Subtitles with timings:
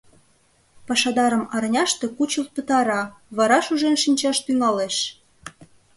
[0.87, 3.03] Пашадарым арняште кучылт пытара,
[3.37, 4.97] вара шужен шинчаш тӱҥалеш.